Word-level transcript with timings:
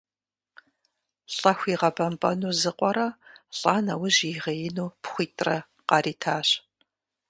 Лӏэху 1.35 1.67
игъэбэмпӏэну 1.73 2.55
зы 2.59 2.71
къуэрэ, 2.77 3.07
лӏа 3.57 3.75
нэужь 3.85 4.21
ягъеину 4.37 4.89
пхъуитӏрэ 5.01 5.57
къаритащ. 5.87 6.47